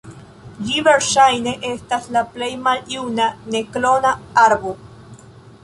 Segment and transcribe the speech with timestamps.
[0.67, 4.15] Ĝi verŝajne estas la plej maljuna ne-klona
[4.49, 4.73] arbo.